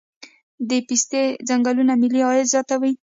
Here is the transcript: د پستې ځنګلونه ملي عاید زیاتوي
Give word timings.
د 0.69 0.71
پستې 0.87 1.21
ځنګلونه 1.49 1.93
ملي 2.01 2.21
عاید 2.27 2.47
زیاتوي 2.53 2.93